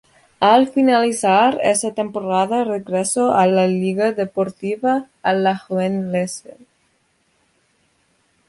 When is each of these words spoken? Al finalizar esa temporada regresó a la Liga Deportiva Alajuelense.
Al 0.39 0.67
finalizar 0.67 1.59
esa 1.61 1.93
temporada 1.93 2.63
regresó 2.63 3.35
a 3.35 3.45
la 3.45 3.67
Liga 3.67 4.11
Deportiva 4.13 5.05
Alajuelense. 5.21 6.57